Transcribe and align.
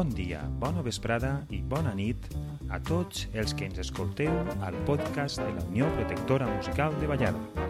Bon 0.00 0.08
dia, 0.16 0.38
bona 0.56 0.80
vesprada 0.80 1.42
i 1.52 1.58
bona 1.60 1.90
nit 1.92 2.30
a 2.72 2.78
tots 2.80 3.26
els 3.36 3.52
que 3.52 3.66
ens 3.68 3.82
escolteu 3.82 4.32
al 4.64 4.78
podcast 4.88 5.42
de 5.42 5.50
la 5.52 5.64
Unió 5.66 5.90
Protectora 5.98 6.46
Musical 6.48 6.94
de 7.02 7.10
Vallada. 7.10 7.66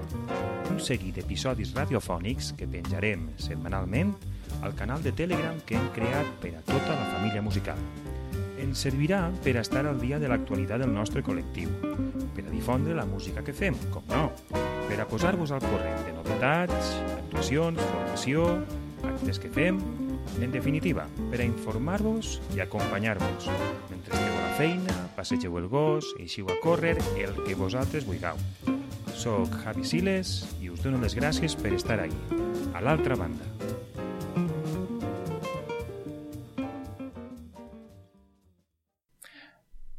Un 0.70 0.78
seguit 0.78 1.18
d'episodis 1.18 1.72
radiofònics 1.74 2.52
que 2.54 2.68
penjarem 2.70 3.24
setmanalment 3.34 4.12
al 4.62 4.76
canal 4.78 5.02
de 5.02 5.10
Telegram 5.10 5.58
que 5.66 5.74
hem 5.74 5.88
creat 5.96 6.30
per 6.44 6.52
a 6.54 6.62
tota 6.68 6.94
la 6.94 7.08
família 7.16 7.42
musical. 7.42 7.82
Ens 8.62 8.86
servirà 8.86 9.24
per 9.42 9.56
a 9.56 9.64
estar 9.66 9.82
al 9.90 9.98
dia 9.98 10.22
de 10.22 10.30
l'actualitat 10.30 10.84
del 10.84 10.94
nostre 10.94 11.26
col·lectiu, 11.26 11.74
per 12.36 12.46
a 12.46 12.52
difondre 12.54 12.94
la 12.94 13.08
música 13.10 13.42
que 13.42 13.56
fem, 13.64 13.74
com 13.90 14.06
no, 14.14 14.28
per 14.86 15.00
a 15.02 15.10
posar-vos 15.10 15.50
al 15.50 15.66
corrent 15.66 16.06
de 16.06 16.14
novetats, 16.14 16.94
actuacions, 17.24 17.82
formació, 17.90 18.46
actes 19.20 19.38
que 19.38 19.50
fem 19.52 19.76
en 20.40 20.52
definitiva, 20.52 21.04
per 21.28 21.42
a 21.42 21.44
informar-vos 21.44 22.38
i 22.56 22.62
acompanyar-vos 22.64 23.48
mentre 23.90 24.14
esteu 24.16 24.32
a 24.32 24.44
la 24.46 24.54
feina, 24.56 24.94
passegeu 25.16 25.58
el 25.60 25.66
gos, 25.68 26.06
eixiu 26.22 26.48
a 26.48 26.56
córrer, 26.62 26.96
el 27.20 27.34
que 27.44 27.56
vosaltres 27.58 28.06
vulgueu. 28.08 28.38
Soc 29.12 29.52
Javi 29.60 29.84
Siles 29.84 30.38
i 30.62 30.70
us 30.72 30.80
dono 30.80 31.02
les 31.02 31.16
gràcies 31.18 31.56
per 31.58 31.74
estar 31.76 31.98
ahí, 32.00 32.14
a 32.72 32.80
l'altra 32.80 33.18
banda. 33.20 33.44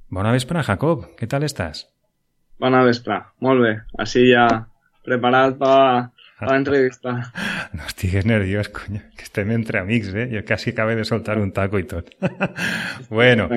Bona 0.09 0.33
vespre, 0.33 0.64
Jacob. 0.66 1.05
Què 1.19 1.30
tal 1.30 1.45
estàs? 1.45 1.86
Bona 2.59 2.81
vespre. 2.83 3.22
Molt 3.39 3.61
bé. 3.61 3.75
Així 4.02 4.25
ja 4.31 4.47
preparat 5.05 5.55
per 5.61 6.09
a 6.42 6.52
l'entrevista. 6.52 7.31
No 7.72 7.86
estigues 7.88 8.25
nerviós, 8.25 8.67
coño, 8.67 9.00
que 9.16 9.23
estem 9.23 9.52
entre 9.56 9.80
amics, 9.80 10.09
eh? 10.14 10.28
Jo 10.28 10.42
quasi 10.44 10.72
acabé 10.72 10.98
de 10.98 11.06
soltar 11.06 11.38
un 11.39 11.53
taco 11.53 11.80
i 11.80 11.86
tot. 11.88 12.09
bueno, 13.09 13.48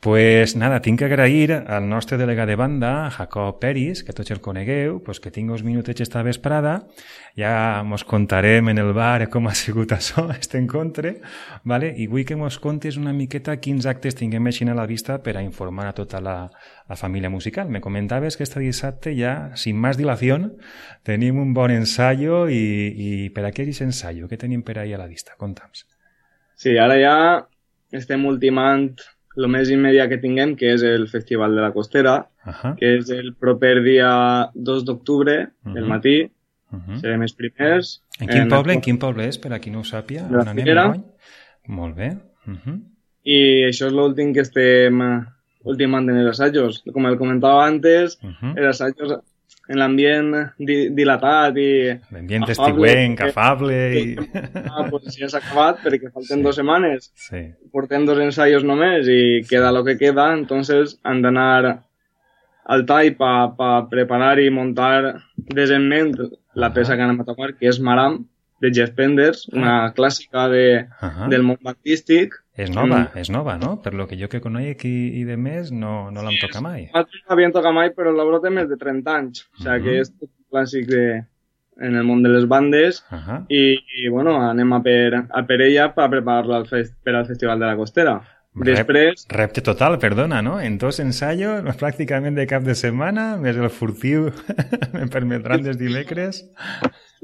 pues 0.00 0.54
nada, 0.54 0.82
tinc 0.82 0.98
que 0.98 1.06
agrair 1.06 1.64
al 1.64 1.88
nostre 1.88 2.18
delegat 2.18 2.48
de 2.50 2.56
banda, 2.60 3.08
Jacob 3.10 3.56
Peris, 3.58 4.04
que 4.04 4.12
tots 4.12 4.34
el 4.34 4.42
conegueu, 4.44 4.98
pues 5.00 5.20
que 5.20 5.32
tinc 5.32 5.48
uns 5.54 5.64
minutets 5.64 6.04
esta 6.04 6.20
vesprada, 6.22 6.82
ja 7.38 7.82
mos 7.88 8.04
contarem 8.04 8.68
en 8.68 8.78
el 8.78 8.92
bar 8.92 9.30
com 9.32 9.48
ha 9.48 9.54
sigut 9.54 9.94
això, 9.96 10.28
este 10.40 10.58
encontre, 10.60 11.20
vale? 11.64 11.94
i 11.96 12.06
vull 12.10 12.26
que 12.28 12.36
mos 12.36 12.58
contes 12.60 12.98
una 13.00 13.14
miqueta 13.16 13.56
quins 13.56 13.88
actes 13.88 14.18
tinguem 14.18 14.50
així 14.50 14.68
a 14.68 14.76
la 14.76 14.86
vista 14.86 15.22
per 15.22 15.38
a 15.38 15.42
informar 15.42 15.88
a 15.88 15.96
tota 15.96 16.20
la, 16.20 16.50
la 16.88 16.96
família 16.96 17.30
musical. 17.30 17.68
Me 17.68 17.80
comentaves 17.80 18.36
que 18.36 18.44
este 18.44 18.60
dissabte 18.60 19.16
ja, 19.16 19.56
sin 19.56 19.76
más 19.76 19.96
dilación, 19.96 20.56
tenim 21.02 21.38
un 21.38 21.54
bon 21.54 21.70
ensayo 22.24 22.48
i, 22.48 23.26
i 23.26 23.30
per 23.30 23.44
a 23.44 23.52
què 23.52 23.66
és 23.68 23.80
ensayo? 23.82 24.28
Què 24.28 24.38
tenim 24.38 24.62
per 24.62 24.78
ahí 24.78 24.92
a 24.94 24.98
la 24.98 25.08
vista? 25.08 25.34
Conta'ns. 25.36 25.86
Sí, 26.56 26.76
ara 26.78 26.96
ja 26.96 27.46
estem 27.92 28.24
ultimant 28.24 28.94
el 29.36 29.48
més 29.50 29.70
immediat 29.70 30.08
que 30.08 30.20
tinguem, 30.22 30.54
que 30.56 30.72
és 30.74 30.82
el 30.82 31.08
Festival 31.08 31.54
de 31.54 31.62
la 31.62 31.72
Costera, 31.72 32.26
uh 32.46 32.52
-huh. 32.52 32.76
que 32.76 32.96
és 32.98 33.10
el 33.10 33.34
proper 33.34 33.82
dia 33.82 34.50
2 34.54 34.84
d'octubre, 34.84 35.42
uh 35.42 35.70
-huh. 35.70 35.74
del 35.74 35.86
matí. 35.86 36.30
Uh 36.70 36.78
-huh. 36.78 37.00
Serem 37.00 37.22
els 37.22 37.34
primers. 37.34 38.02
En 38.20 38.28
quin 38.28 38.42
en 38.42 38.48
poble? 38.48 38.72
En 38.72 38.80
quin 38.80 38.98
poble 38.98 39.28
és, 39.28 39.38
per 39.38 39.52
a 39.52 39.58
qui 39.58 39.70
no 39.70 39.80
ho 39.80 39.84
sàpia? 39.84 40.28
De 40.28 40.44
la 40.44 40.54
Figuera. 40.54 40.94
Molt 41.66 41.96
bé. 41.96 42.16
Uh 42.46 42.54
-huh. 42.54 42.80
I 43.24 43.64
això 43.70 43.86
és 43.86 43.92
l'últim 43.92 44.32
que 44.32 44.40
estem 44.40 45.26
ultimant 45.64 46.08
en 46.08 46.16
els 46.16 46.30
assajos. 46.30 46.82
Com 46.92 47.06
el 47.06 47.16
comentava 47.16 47.66
antes, 47.66 48.18
uh 48.22 48.30
-huh. 48.30 48.56
els 48.56 48.66
assajos 48.66 49.20
en 49.68 49.80
l'ambient 49.80 50.30
di 50.58 50.76
dilatat 50.96 51.56
i... 51.60 51.70
L'ambient 52.12 52.44
estiuenc, 52.52 53.22
afable 53.28 53.78
i... 54.00 54.04
Ah, 54.74 54.84
pues 54.90 55.16
ja 55.16 55.28
s'ha 55.30 55.40
acabat 55.40 55.80
perquè 55.84 56.10
falten 56.10 56.40
sí. 56.40 56.44
dues 56.44 56.58
setmanes. 56.60 57.10
Sí. 57.28 57.42
Portem 57.72 58.04
dos 58.08 58.20
ensaios 58.20 58.66
només 58.66 59.08
i 59.08 59.42
queda 59.48 59.72
lo 59.72 59.84
que 59.86 59.96
queda, 60.00 60.32
entonces 60.34 60.98
han 61.02 61.22
d'anar 61.24 61.80
al 62.64 62.86
tall 62.88 63.12
pa, 63.16 63.32
pa 63.56 63.72
preparar 63.90 64.38
i 64.40 64.50
montar 64.50 65.20
decentment 65.36 66.14
la 66.54 66.72
peça 66.72 66.96
que 66.96 67.04
anem 67.04 67.20
a 67.20 67.28
tocar, 67.28 67.52
que 67.58 67.68
és 67.68 67.80
Maram, 67.80 68.22
de 68.64 68.70
Jeff 68.72 68.94
Penders, 68.96 69.48
una 69.52 69.92
clàssica 69.96 70.48
de, 70.48 70.86
uh 70.86 71.08
-huh. 71.08 71.28
del 71.28 71.42
món 71.42 71.58
artístic, 71.64 72.34
és 72.56 72.70
nova, 72.70 73.00
mm. 73.00 73.18
és 73.18 73.30
nova, 73.34 73.56
no? 73.58 73.74
Per 73.82 73.94
lo 73.98 74.06
que 74.06 74.18
jo 74.20 74.28
que 74.30 74.40
conec 74.40 74.84
i, 74.86 74.96
i 75.20 75.24
de 75.26 75.36
més, 75.36 75.72
no, 75.74 76.10
no 76.14 76.22
l'han 76.22 76.36
sí, 76.36 76.44
tocat 76.46 76.62
mai. 76.62 76.88
No 76.94 77.02
l'havien 77.30 77.54
tocat 77.54 77.74
mai, 77.74 77.90
però 77.96 78.12
l'obra 78.14 78.38
té 78.44 78.52
més 78.54 78.68
de 78.70 78.78
30 78.78 79.14
anys. 79.18 79.46
O 79.58 79.62
sigui 79.62 79.70
mm 79.70 79.80
-hmm. 79.80 79.84
que 79.84 80.00
és 80.00 80.12
un 80.20 80.30
clàssic 80.54 80.86
de, 80.86 81.06
en 81.80 81.96
el 81.96 82.04
món 82.04 82.22
de 82.22 82.30
les 82.30 82.46
bandes 82.46 83.02
uh 83.10 83.18
-huh. 83.18 83.40
i, 83.48 83.78
i, 84.04 84.08
bueno, 84.08 84.36
anem 84.50 84.72
a 84.72 84.82
per, 84.82 85.26
a 85.28 85.42
per 85.46 85.60
ella 85.60 85.94
per 85.94 86.08
preparar-la 86.10 86.56
al 86.56 86.66
fest, 86.66 86.94
per 87.02 87.14
al 87.14 87.26
Festival 87.26 87.58
de 87.58 87.66
la 87.66 87.76
Costera. 87.76 88.22
Després... 88.54 89.26
Rep, 89.28 89.36
repte 89.36 89.60
total, 89.62 89.98
perdona, 89.98 90.40
no? 90.40 90.60
En 90.60 90.78
dos 90.78 91.00
ensayos, 91.00 91.64
pràcticament 91.82 92.36
de 92.36 92.46
cap 92.46 92.62
de 92.62 92.74
setmana, 92.74 93.36
més 93.36 93.56
el 93.56 93.70
furtiu, 93.70 94.30
me 94.94 95.08
permetran 95.08 95.62
des 95.62 95.76
dimecres 95.76 96.44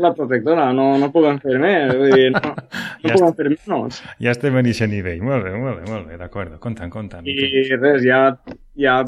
la 0.00 0.12
protectora, 0.16 0.70
no, 0.76 0.90
no 1.00 1.10
puguem 1.14 1.38
fer 1.42 1.58
més, 1.62 1.94
vull 1.94 2.12
dir, 2.14 2.28
no, 2.34 2.52
no 2.54 3.08
ja 3.10 3.14
puguem 3.14 3.38
fer 3.38 3.52
menys. 3.52 4.02
Ja 4.22 4.34
estem 4.34 4.58
en 4.58 4.68
aquest 4.72 4.92
nivell, 4.92 5.22
molt 5.26 5.46
bé, 5.46 5.54
molt 5.54 5.80
bé, 5.80 5.88
molt 5.90 6.10
bé, 6.10 6.18
d'acord, 6.20 6.58
compta'm, 6.62 6.92
compta'm. 6.92 7.28
I 7.28 7.36
res, 7.76 8.04
ja, 8.06 8.20
ja 8.80 9.00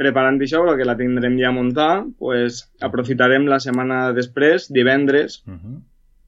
preparant 0.00 0.40
això, 0.42 0.64
que 0.78 0.88
la 0.88 0.96
tindrem 0.98 1.38
ja 1.40 1.52
muntar, 1.54 1.92
pues, 2.18 2.64
aprofitarem 2.82 3.46
la 3.50 3.60
setmana 3.62 4.04
després, 4.16 4.70
divendres, 4.72 5.42
uh 5.46 5.54
-huh. 5.54 5.80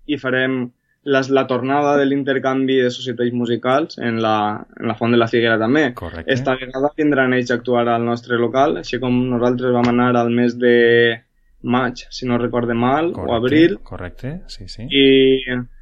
i 0.06 0.18
farem 0.18 0.64
les, 1.04 1.28
la 1.30 1.46
tornada 1.46 1.96
de 1.96 2.06
l'intercanvi 2.06 2.80
de 2.80 2.90
societats 2.90 3.32
musicals 3.32 3.98
en 3.98 4.20
la, 4.22 4.64
en 4.80 4.88
la 4.88 4.94
Font 4.94 5.12
de 5.12 5.18
la 5.18 5.28
Figuera 5.28 5.58
també. 5.58 5.92
Correcte. 5.94 6.32
Esta 6.32 6.56
vegada 6.56 6.90
tindran 6.96 7.34
ells 7.34 7.50
a 7.50 7.54
actuar 7.54 7.88
al 7.88 8.04
nostre 8.04 8.38
local, 8.40 8.78
així 8.80 8.98
com 9.00 9.28
nosaltres 9.30 9.72
vam 9.72 9.88
anar 9.92 10.14
al 10.16 10.30
mes 10.30 10.58
de 10.58 11.23
maig, 11.64 12.04
si 12.10 12.28
no 12.28 12.38
recorde 12.38 12.74
mal, 12.74 13.12
correcte, 13.12 13.32
o 13.32 13.36
abril. 13.36 13.78
Correcte, 13.82 14.34
sí, 14.46 14.68
sí. 14.68 14.86
I, 14.88 15.06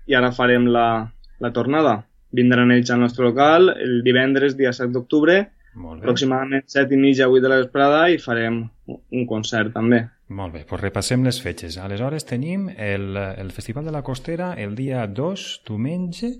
i 0.06 0.16
ara 0.18 0.32
farem 0.32 0.68
la, 0.70 0.86
la 1.42 1.52
tornada. 1.52 1.98
Vindran 2.32 2.72
ells 2.72 2.90
al 2.90 3.02
nostre 3.02 3.26
local 3.26 3.74
el 3.74 4.00
divendres, 4.06 4.56
dia 4.56 4.72
7 4.72 4.92
d'octubre, 4.94 5.36
aproximadament 5.98 6.64
7 6.68 6.94
i 6.94 7.00
mitja, 7.00 7.28
8 7.28 7.42
de 7.44 7.50
la 7.52 7.60
vesprada, 7.60 8.06
i 8.08 8.20
farem 8.22 8.62
un 8.88 9.26
concert 9.28 9.74
també. 9.74 10.04
Molt 10.32 10.54
bé, 10.54 10.62
doncs 10.64 10.80
repassem 10.80 11.24
les 11.26 11.40
fetges. 11.44 11.76
Aleshores 11.76 12.24
tenim 12.28 12.70
el, 12.72 13.16
el 13.16 13.52
Festival 13.52 13.84
de 13.84 13.92
la 13.92 14.02
Costera 14.06 14.54
el 14.56 14.74
dia 14.78 15.04
2, 15.06 15.48
diumenge, 15.68 16.32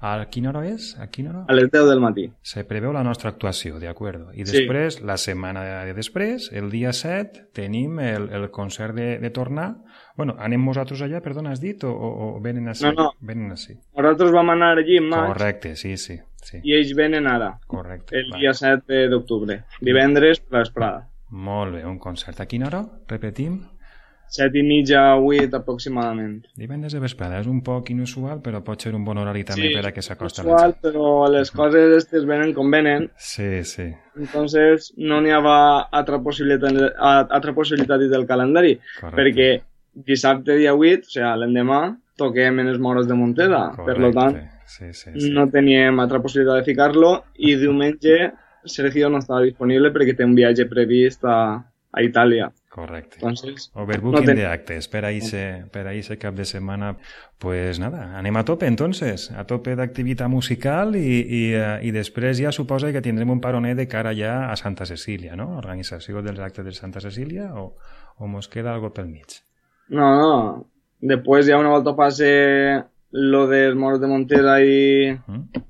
a 0.00 0.12
quina 0.30 0.52
hora 0.52 0.62
és? 0.68 0.92
A 1.00 1.08
quina 1.10 1.32
hora? 1.32 1.40
A 1.48 1.54
les 1.56 1.70
10 1.72 1.88
del 1.90 2.00
matí. 2.00 2.28
Se 2.46 2.62
preveu 2.68 2.92
la 2.94 3.02
nostra 3.02 3.32
actuació, 3.32 3.80
d'acord. 3.82 4.28
I 4.34 4.46
després, 4.46 4.98
sí. 5.00 5.04
la 5.06 5.16
setmana 5.18 5.64
de 5.88 5.94
després, 5.96 6.50
el 6.54 6.70
dia 6.70 6.92
7, 6.94 7.48
tenim 7.54 7.98
el, 7.98 8.28
el 8.34 8.48
concert 8.54 8.94
de, 8.94 9.16
de 9.18 9.30
tornar. 9.34 9.72
Bueno, 10.16 10.36
anem 10.38 10.62
nosaltres 10.64 11.02
allà, 11.02 11.22
perdona, 11.24 11.50
has 11.54 11.62
dit, 11.62 11.82
o, 11.82 11.90
o, 11.90 12.12
o 12.28 12.42
venen 12.44 12.70
així? 12.70 12.86
No, 12.86 12.94
no. 12.94 13.10
Venen 13.18 13.50
així. 13.54 13.74
Nosaltres 13.98 14.34
vam 14.34 14.54
anar 14.54 14.76
allí 14.78 15.00
en 15.02 15.10
maig. 15.10 15.32
Correcte, 15.34 15.74
sí, 15.76 15.96
sí. 15.98 16.18
sí. 16.42 16.62
I 16.62 16.78
ells 16.78 16.94
venen 16.98 17.26
ara. 17.26 17.56
Correcte. 17.66 18.14
El 18.18 18.30
dia 18.38 18.54
7 18.54 19.08
d'octubre. 19.10 19.64
Divendres, 19.82 20.44
l'esprada. 20.54 21.08
Molt 21.30 21.74
bé, 21.74 21.82
un 21.86 21.98
concert. 21.98 22.38
A 22.40 22.46
quina 22.46 22.70
hora? 22.70 22.84
Repetim. 23.10 23.58
7 24.34 24.60
i 24.60 24.62
mitja, 24.66 25.02
8 25.16 25.56
aproximadament. 25.56 26.42
Divendres 26.58 26.94
de 26.94 27.00
vesprada 27.02 27.40
és 27.40 27.48
un 27.50 27.62
poc 27.64 27.90
inusual, 27.94 28.42
però 28.44 28.60
pot 28.64 28.82
ser 28.84 28.94
un 28.96 29.04
bon 29.06 29.20
horari 29.20 29.44
també 29.48 29.70
sí, 29.70 29.76
per 29.76 29.86
a 29.88 29.92
que 29.96 30.04
s'acosta 30.04 30.44
la 30.46 30.58
gent. 30.62 30.76
però 30.84 31.28
les 31.32 31.50
coses 31.50 31.88
aquestes 31.88 32.26
venen 32.28 32.52
com 32.56 32.70
venen. 32.70 33.08
Sí, 33.16 33.64
sí. 33.64 33.88
Entonces 34.18 34.92
no 34.96 35.20
n'hi 35.22 35.32
havia 35.32 35.88
altra 36.00 36.20
possibilitat, 36.22 36.76
altra 36.98 37.54
possibilitat 37.54 38.04
del 38.10 38.26
calendari, 38.26 38.76
Correcte. 39.00 39.16
perquè 39.16 39.48
dissabte 40.08 40.58
dia 40.58 40.74
8, 40.74 41.08
o 41.08 41.12
sigui, 41.14 41.32
l'endemà, 41.42 41.80
toquem 42.18 42.60
en 42.60 42.68
els 42.68 42.78
moros 42.82 43.08
de 43.08 43.14
Monteda. 43.14 43.68
Correcte. 43.76 44.02
Per 44.02 44.12
tant, 44.14 44.36
sí, 44.66 44.92
sí, 44.92 45.14
sí. 45.14 45.30
no 45.32 45.48
teníem 45.50 46.00
altra 46.00 46.20
possibilitat 46.20 46.60
de 46.60 46.68
ficar-lo 46.68 47.14
i 47.38 47.56
diumenge 47.62 48.18
Sergio 48.68 49.08
no 49.08 49.20
estava 49.22 49.42
disponible 49.46 49.92
perquè 49.94 50.14
té 50.16 50.26
un 50.26 50.34
viatge 50.36 50.66
previst 50.68 51.24
a, 51.24 51.38
a 51.90 52.04
Itàlia. 52.04 52.50
Correcte. 52.78 53.16
Entonces, 53.16 53.72
Overbooking 53.74 54.20
no 54.20 54.26
ten... 54.26 54.36
de 54.36 54.46
actes 54.46 54.86
per 54.86 55.04
a 55.04 55.10
ese, 55.10 55.64
per 55.72 55.88
a 55.88 55.94
ese 55.94 56.16
cap 56.16 56.34
de 56.34 56.44
setmana. 56.44 56.96
Pues 57.38 57.80
nada, 57.82 58.16
anem 58.18 58.36
a 58.38 58.44
tope 58.46 58.66
entonces, 58.70 59.32
a 59.34 59.44
tope 59.50 59.74
d'activitat 59.78 60.30
musical 60.30 60.94
i, 60.94 61.02
i, 61.22 61.42
uh, 61.58 61.78
i 61.82 61.90
després 61.94 62.38
ja 62.38 62.54
suposa 62.54 62.92
que 62.94 63.02
tindrem 63.02 63.34
un 63.34 63.42
paronet 63.42 63.78
de 63.78 63.88
cara 63.90 64.14
ja 64.14 64.52
a 64.52 64.56
Santa 64.56 64.86
Cecília, 64.86 65.34
no? 65.34 65.56
Organització 65.58 66.22
dels 66.22 66.38
actes 66.38 66.66
de 66.66 66.74
Santa 66.76 67.02
Cecília 67.02 67.50
o, 67.58 67.72
o 68.18 68.30
mos 68.30 68.46
queda 68.46 68.74
algo 68.74 68.92
pel 68.94 69.10
mig? 69.10 69.40
No, 69.90 70.12
no. 70.14 70.34
Després 71.02 71.50
ja 71.50 71.58
una 71.58 71.74
volta 71.74 71.96
passe 71.98 72.30
lo 73.10 73.46
dels 73.50 73.74
moros 73.74 73.98
de 73.98 74.12
Montera 74.12 74.60
i... 74.62 75.10
Mm? 75.26 75.66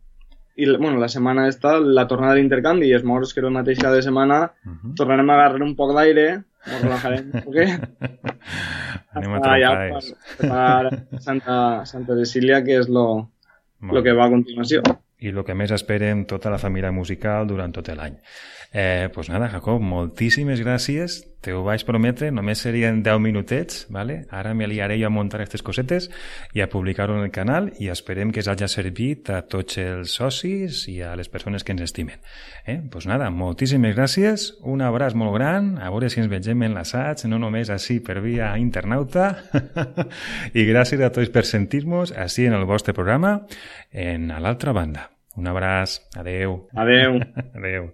i 0.59 0.67
bueno, 0.75 0.99
la 0.99 1.07
setmana 1.07 1.47
esta, 1.47 1.77
la 1.79 2.09
tornada 2.11 2.35
d'intercanvi 2.35 2.89
i 2.89 2.95
els 2.97 3.05
morts 3.07 3.31
que 3.31 3.39
era 3.39 3.47
el 3.47 3.55
mateix 3.55 3.79
cada 3.79 4.01
setmana, 4.03 4.39
uh 4.67 4.73
-huh. 4.73 4.95
tornarem 4.99 5.31
a 5.31 5.35
agarrar 5.35 5.63
un 5.63 5.77
poc 5.77 5.95
d'aire, 5.95 6.43
ens 6.69 6.85
relajarem 6.85 7.33
un 7.33 7.45
poquet. 7.49 7.89
Anem 9.19 9.35
a 9.35 9.43
treballar. 9.43 9.73
Per, 10.39 10.47
per 10.47 11.21
Santa, 11.25 11.59
Santa 11.89 12.17
Cecília, 12.23 12.63
que 12.65 12.79
és 12.83 12.89
lo, 12.93 13.07
lo 13.81 14.03
que 14.05 14.15
va 14.15 14.29
a 14.29 14.35
continuació. 14.35 14.83
i 15.19 15.33
el 15.33 15.43
que 15.43 15.55
més 15.59 15.73
esperem 15.75 16.25
tota 16.31 16.51
la 16.53 16.61
família 16.63 16.93
musical 16.95 17.49
durant 17.51 17.73
tot 17.75 17.89
l'any. 17.91 18.19
Eh, 18.71 19.09
pues 19.15 19.31
nada, 19.33 19.49
Jacob, 19.51 19.81
moltíssimes 19.83 20.61
gràcies. 20.63 21.23
Te 21.41 21.53
ho 21.55 21.61
vaig 21.63 21.85
prometre, 21.87 22.33
només 22.35 22.59
serien 22.65 22.99
10 23.07 23.21
minutets, 23.23 23.85
¿vale? 23.95 24.25
ara 24.35 24.55
me 24.59 24.67
liaré 24.67 24.97
jo 24.99 25.07
a 25.07 25.13
muntar 25.15 25.39
aquestes 25.39 25.63
cosetes 25.63 26.09
i 26.55 26.65
a 26.65 26.67
publicar-ho 26.69 27.15
en 27.15 27.29
el 27.29 27.31
canal 27.31 27.69
i 27.79 27.93
esperem 27.93 28.33
que 28.35 28.43
hagi 28.43 28.67
servit 28.67 29.31
a 29.31 29.45
tots 29.47 29.79
els 29.79 30.17
socis 30.19 30.81
i 30.91 30.97
a 31.03 31.15
les 31.17 31.31
persones 31.31 31.63
que 31.63 31.77
ens 31.77 31.85
estimen. 31.87 32.19
Eh? 32.67 32.81
pues 32.91 33.07
nada, 33.07 33.31
moltíssimes 33.31 33.95
gràcies, 33.95 34.49
un 34.67 34.83
abraç 34.83 35.15
molt 35.15 35.37
gran, 35.37 35.77
a 35.79 35.93
veure 35.95 36.11
si 36.11 36.19
ens 36.21 36.31
vegem 36.33 36.67
en 36.67 36.75
l'assaig, 36.75 37.23
no 37.31 37.39
només 37.39 37.71
així 37.71 38.01
per 38.01 38.19
via 38.25 38.51
internauta, 38.59 39.31
i 40.59 40.67
gràcies 40.67 41.01
a 41.07 41.13
tots 41.15 41.31
per 41.31 41.47
sentir-nos 41.47 42.17
així 42.19 42.51
en 42.51 42.59
el 42.59 42.67
vostre 42.67 42.97
programa, 42.99 43.39
en 43.93 44.33
a 44.35 44.43
l'altra 44.43 44.75
banda. 44.75 45.07
Un 45.39 45.47
abraç, 45.47 46.01
adeu. 46.19 46.65
Adeu. 46.75 47.23
adeu. 47.55 47.91